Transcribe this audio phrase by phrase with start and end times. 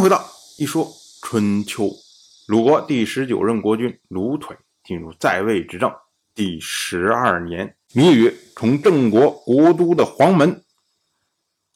[0.00, 0.24] 回到
[0.58, 0.88] 一说
[1.22, 1.90] 春秋，
[2.46, 5.92] 鲁国第十九任国君鲁腿进入在位执政
[6.34, 10.62] 第十二年，芈吕从郑国国都的黄门，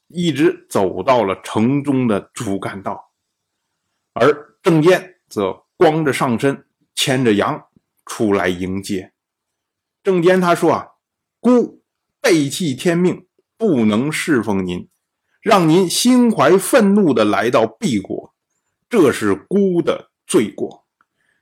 [0.06, 3.12] 一直走到了城中的主干道，
[4.12, 6.64] 而郑坚则光着上身，
[6.94, 7.66] 牵着羊
[8.06, 9.12] 出来迎接。
[10.04, 10.88] 郑坚他说啊，
[11.40, 11.82] 孤
[12.20, 13.26] 背弃天命，
[13.56, 14.88] 不能侍奉您。
[15.42, 18.32] 让您心怀愤怒的来到 B 国，
[18.88, 20.86] 这是孤的罪过，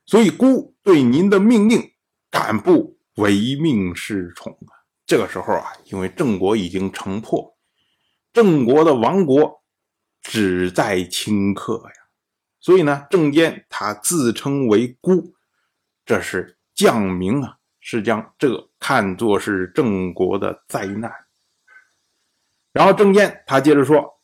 [0.07, 1.93] 所以孤对您的命令
[2.31, 4.73] 敢不唯命是从啊？
[5.05, 7.55] 这个时候啊，因为郑国已经城破，
[8.33, 9.63] 郑国的亡国
[10.23, 11.93] 只在顷刻呀，
[12.59, 15.35] 所以呢，郑坚他自称为孤，
[16.07, 21.13] 这是降明啊，是将这看作是郑国的灾难。
[22.73, 24.21] 然后郑坚他接着说：“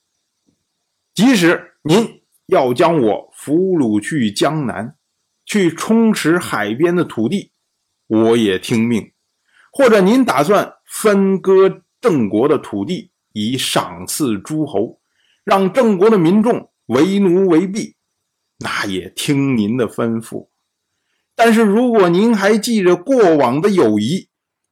[1.15, 4.97] 即使您要将我俘虏去江南，
[5.45, 7.53] 去充实海边的土地，
[8.07, 9.13] 我也听命；
[9.73, 15.01] 或者您打算分割郑国的土地，以赏赐诸侯，
[15.43, 17.97] 让郑国的民众为奴为婢，
[18.59, 20.51] 那也听您的吩咐。
[21.35, 24.29] 但是如果您还记着过往的友谊，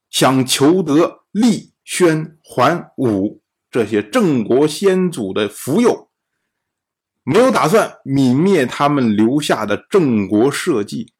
[0.09, 3.41] 想求得利、宣、桓、武。”
[3.75, 6.09] 这些郑国先祖的福佑，
[7.25, 11.11] 没有打算泯灭他们留下的郑国社稷，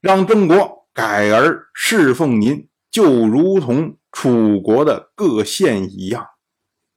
[0.00, 6.26] 让郑国改而侍奉您，就如同楚国的各县一样，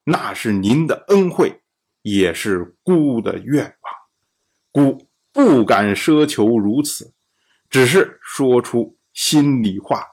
[0.06, 1.62] 那是您的恩惠，
[2.02, 3.94] 也是孤的愿望。
[4.72, 7.14] 孤不敢奢求如此，
[7.70, 10.04] 只是说出心里话，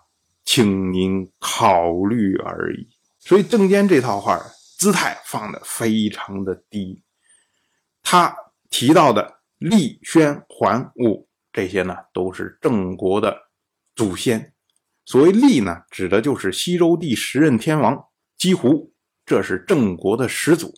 [0.44, 2.86] 请您考虑而已。
[3.18, 4.38] 所以郑坚这套话。
[4.76, 7.02] 姿态放的非常的低，
[8.02, 8.34] 他
[8.70, 13.50] 提到的厉、宣、桓、武这些呢，都是郑国的
[13.94, 14.52] 祖先。
[15.04, 18.92] 所谓厉呢，指的就是西周第十任天王姬胡，
[19.24, 20.74] 这是郑国的始祖。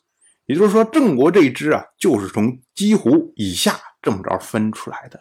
[0.47, 5.19] 也就是说，郑国这一支啊，就是从姬胡以下这么着分出来的。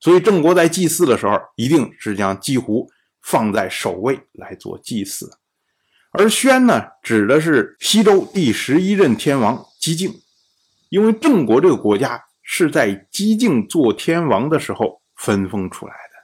[0.00, 2.88] 所以，郑国在祭祀的时候，一定是将姬胡
[3.22, 5.30] 放在首位来做祭祀。
[6.10, 10.20] 而宣呢，指的是西周第十一任天王姬敬，
[10.88, 16.14] 因为郑国这个国家是在姬敬做天王的时候分封出来的，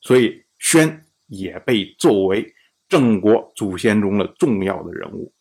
[0.00, 2.54] 所以宣也被作为
[2.88, 5.32] 郑国祖先中的重要的人物。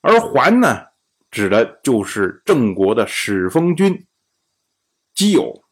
[0.00, 0.86] 而桓呢，
[1.30, 4.06] 指的就是郑国的始封君
[5.14, 5.62] 姬友，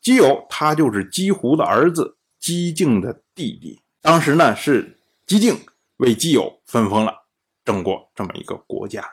[0.00, 3.80] 姬友他就是姬胡的儿子，姬敬的弟弟。
[4.00, 5.56] 当时呢，是姬敬。
[6.02, 7.14] 为基友分封了
[7.64, 9.08] 郑国这么一个国家，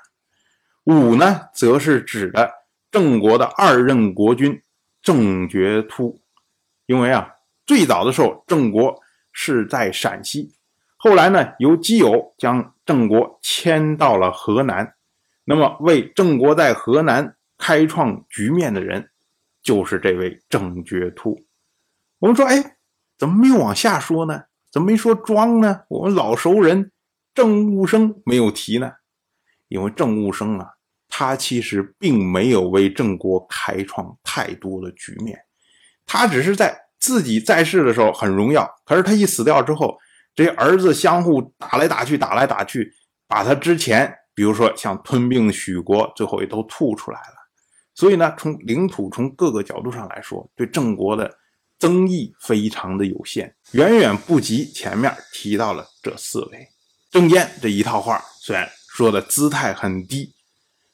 [0.85, 2.51] 武呢，则是指的
[2.89, 4.59] 郑国的二任国君
[4.99, 6.19] 郑觉突。
[6.87, 7.29] 因为啊，
[7.67, 8.99] 最早的时候郑国
[9.31, 10.55] 是在陕西，
[10.97, 14.95] 后来呢，由基友将郑国迁到了河南。
[15.43, 19.11] 那么，为郑国在河南开创局面的人，
[19.61, 21.39] 就是这位郑觉突。
[22.17, 22.77] 我们说，哎，
[23.15, 24.45] 怎么没有往下说呢？
[24.71, 25.81] 怎么没说庄呢？
[25.87, 26.91] 我们老熟人
[27.33, 28.91] 郑务生没有提呢，
[29.67, 30.67] 因为郑务生啊，
[31.07, 35.39] 他其实并没有为郑国开创太多的局面，
[36.05, 39.97] 他只是在自己在世的时候很荣耀，可是他一死掉之后，
[40.35, 42.93] 这些儿子相互打来打去，打来打去，
[43.27, 47.35] 把他之前，比如说像吞并许国，最后也都吐出来了。
[47.95, 51.38] 所以呢，从领土从各个角度上来说，对郑国的。
[51.79, 56.67] 增益非常的有限，远远不及前面提到了这四位。
[57.09, 60.33] 郑坚这一套话虽然说的姿态很低，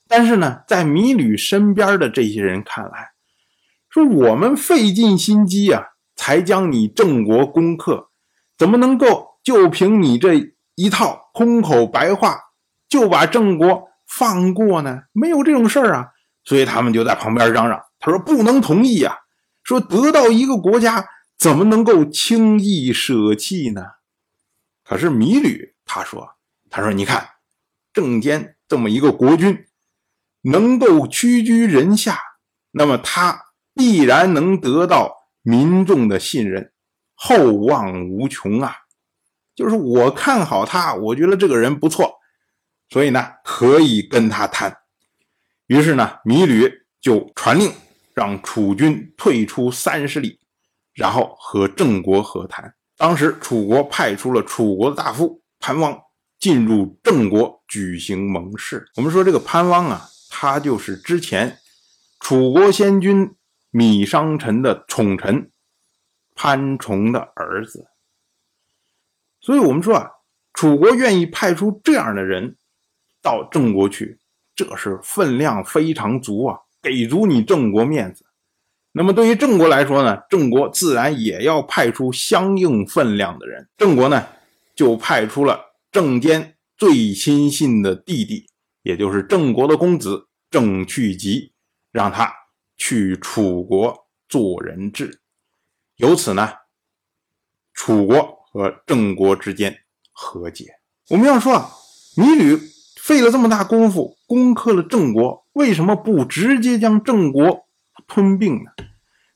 [0.07, 3.09] 但是呢，在米吕身边的这些人看来，
[3.90, 5.84] 说我们费尽心机啊，
[6.16, 8.09] 才将你郑国攻克，
[8.57, 12.40] 怎么能够就凭你这一套空口白话
[12.88, 15.02] 就把郑国放过呢？
[15.12, 16.07] 没有这种事儿啊！
[16.44, 19.17] 所以他们就在旁边嚷嚷，他说不能同意呀。
[19.66, 21.09] 说得到一个国家，
[21.40, 23.82] 怎么能够轻易舍弃呢？
[24.84, 26.35] 可是米吕他说
[26.70, 27.28] ：“他说你看，
[27.91, 29.66] 郑坚这么一个国君，
[30.41, 32.20] 能够屈居人下，
[32.72, 36.72] 那么他必然能得到民众的信任，
[37.16, 38.76] 厚望无穷啊！
[39.56, 42.20] 就是我看好他，我觉得这个人不错，
[42.90, 44.78] 所以呢，可以跟他谈。
[45.66, 46.72] 于是呢，米吕
[47.02, 47.73] 就传令。”
[48.16, 50.40] 让楚军退出三十里，
[50.94, 52.73] 然后和郑国和谈。
[52.97, 56.02] 当时楚国派出了楚国的大夫潘汪
[56.40, 58.90] 进入郑国举行盟誓。
[58.96, 61.59] 我们说这个潘汪啊，他就是之前
[62.22, 63.35] 楚国先君
[63.70, 65.52] 米商臣的宠臣
[66.34, 67.88] 潘崇的儿子。
[69.41, 70.09] 所以，我们说啊，
[70.53, 72.56] 楚国愿意派出这样的人
[73.22, 74.20] 到郑国去，
[74.56, 78.26] 这是分量非常足啊，给足你郑国面子。
[78.91, 83.67] 那么，对于郑国来说呢，郑国自然也要派出相应分量的人。
[83.78, 84.28] 郑国呢，
[84.76, 88.47] 就派出了郑坚最亲信的弟弟，
[88.84, 91.52] 也就是郑国的公子郑去疾，
[91.91, 92.32] 让他
[92.78, 95.22] 去楚国做人质。
[95.96, 96.52] 由此呢，
[97.73, 98.35] 楚国。
[98.55, 99.79] 和郑国之间
[100.14, 100.76] 和解。
[101.09, 101.70] 我们要说啊，
[102.16, 102.58] 芈吕
[102.96, 107.67] 费了这么大功夫攻克了郑国，为什么不直接将郑国
[108.07, 108.72] 吞并呢？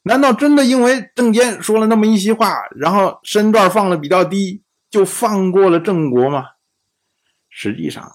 [0.03, 6.45] 难道真的因为郑坚说了那么一席话，然后身段放的比较低，就放过了郑国吗？
[7.49, 8.09] 实际上，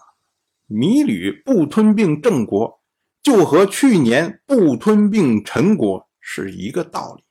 [0.66, 2.80] 米吕不吞并郑国，
[3.22, 7.24] 就和去年不吞并陈国是一个道理。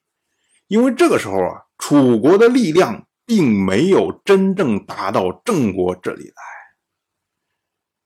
[0.67, 3.07] 因为这个时候啊，楚国的力量。
[3.25, 6.43] 并没有真正达到郑国这里来，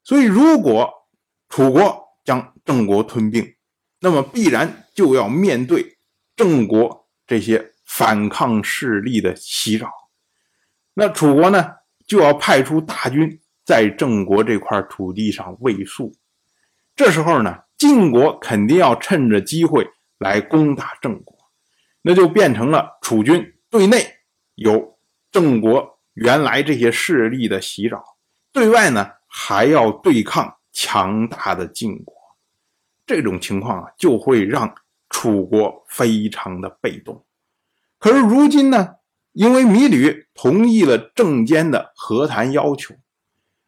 [0.03, 0.93] 所以如果
[1.49, 3.56] 楚国将郑国吞并，
[4.01, 5.97] 那么必然就要面对
[6.35, 9.89] 郑国这些反抗势力的袭扰，
[10.94, 11.75] 那楚国呢
[12.06, 16.13] 就要派出大军在郑国这块土地上卫戍，
[16.97, 19.88] 这时候呢晋国肯定要趁着机会
[20.18, 21.33] 来攻打郑国，
[22.01, 24.06] 那就变成了楚军对内
[24.56, 24.97] 有。
[25.31, 28.03] 郑国原来这些势力的袭扰，
[28.51, 32.16] 对外呢还要对抗强大的晋国，
[33.07, 34.75] 这种情况啊就会让
[35.09, 37.25] 楚国非常的被动。
[37.98, 38.95] 可是如今呢，
[39.31, 42.94] 因为米吕同意了郑坚的和谈要求，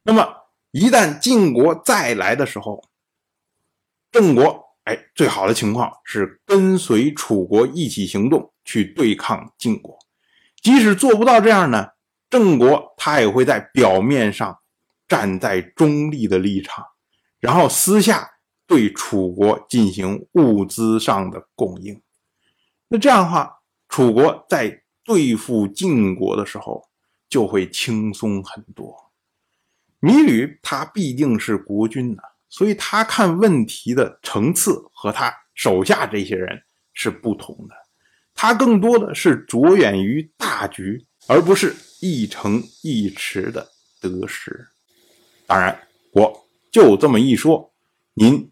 [0.04, 0.28] 那么
[0.72, 2.84] 一旦晋国再来的时候，
[4.12, 9.98] 郑国哎最好的情况是跟随楚国一起行动去对抗晋国。
[10.62, 11.88] 即使做不到这样呢，
[12.30, 14.60] 郑国他也会在表面上
[15.08, 16.86] 站在中立的立场，
[17.40, 18.30] 然后私下
[18.69, 22.00] 对楚国进行物资上的供应。
[22.88, 26.88] 那这样的话，楚国在对付晋国的时候
[27.27, 29.12] 就会轻松很多。
[30.01, 36.62] 芈吕他毕竟是国君呐，所以他看问题的层次和他手下这些人
[36.94, 37.74] 是不同的。
[38.36, 43.68] 他更多的是着眼于大局，而不是一城一池的
[44.00, 44.68] 得失。
[45.48, 47.74] 当然，我就这么一说，
[48.13, 48.51] 您